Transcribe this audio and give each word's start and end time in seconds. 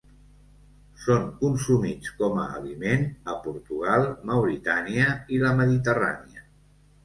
Són 1.03 1.27
consumits 1.41 2.15
com 2.23 2.41
a 2.45 2.47
aliment 2.61 3.05
a 3.35 3.37
Portugal, 3.45 4.09
Mauritània 4.33 5.15
i 5.37 5.45
la 5.49 5.57
Mediterrània. 5.65 6.47